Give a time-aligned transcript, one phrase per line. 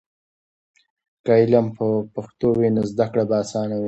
[1.23, 3.79] که علم په پښتو وي نو زده کړه به آسانه وي.